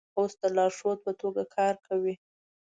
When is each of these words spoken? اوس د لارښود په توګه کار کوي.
اوس 0.17 0.33
د 0.41 0.43
لارښود 0.55 0.97
په 1.05 1.11
توګه 1.21 1.43
کار 1.55 1.75
کوي. 1.87 2.15